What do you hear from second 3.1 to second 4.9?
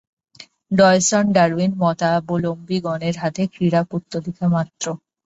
হাতে ক্রীড়াপুত্তলিকা মাত্র।